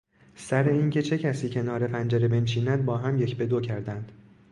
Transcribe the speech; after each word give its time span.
سر 0.35 0.69
اینکه 0.69 1.01
چه 1.01 1.17
کسی 1.17 1.49
کنار 1.49 1.87
پنجره 1.87 2.27
بنشیند 2.27 2.85
با 2.85 2.97
هم 2.97 3.21
یک 3.21 3.37
به 3.37 3.45
دو 3.45 3.61
کردند. 3.61 4.11